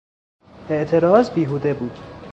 [0.69, 1.99] اعتراض بیهوده بود.